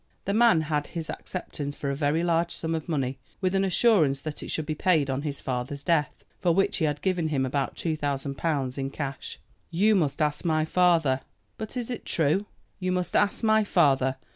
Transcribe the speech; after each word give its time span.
The 0.25 0.33
man 0.33 0.61
had 0.61 0.87
his 0.87 1.11
acceptance 1.11 1.75
for 1.75 1.91
a 1.91 1.95
very 1.95 2.23
large 2.23 2.49
sum 2.49 2.73
of 2.73 2.89
money, 2.89 3.19
with 3.39 3.53
an 3.53 3.63
assurance 3.63 4.19
that 4.21 4.41
it 4.41 4.49
should 4.49 4.65
be 4.65 4.73
paid 4.73 5.11
on 5.11 5.21
his 5.21 5.39
father's 5.41 5.83
death, 5.83 6.23
for 6.39 6.51
which 6.53 6.77
he 6.77 6.85
had 6.85 7.03
given 7.03 7.27
him 7.27 7.45
about 7.45 7.75
two 7.75 7.95
thousand 7.95 8.33
pounds 8.35 8.79
in 8.79 8.89
cash. 8.89 9.37
"You 9.69 9.93
must 9.93 10.19
ask 10.19 10.43
my 10.43 10.65
father." 10.65 11.21
"But 11.59 11.77
is 11.77 11.91
it 11.91 12.03
true?" 12.03 12.47
"You 12.79 12.91
must 12.91 13.15
ask 13.15 13.43
my 13.43 13.63
father. 13.63 14.15